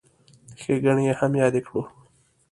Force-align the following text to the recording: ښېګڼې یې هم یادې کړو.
ښېګڼې 0.61 1.03
یې 1.07 1.13
هم 1.19 1.31
یادې 1.41 1.61
کړو. 1.67 1.81